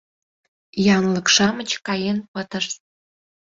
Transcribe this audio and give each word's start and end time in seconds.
Янлык-шамыч 0.95 1.69
каен 1.87 2.17
пытышт. 2.31 2.81